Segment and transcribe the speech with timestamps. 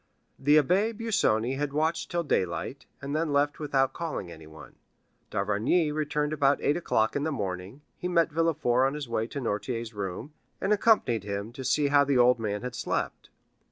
[0.39, 4.77] The Abbé Busoni had watched till daylight, and then left without calling anyone.
[5.29, 9.39] D'Avrigny returned about eight o'clock in the morning; he met Villefort on his way to
[9.39, 13.29] Noirtier's room, and accompanied him to see how the old man had slept.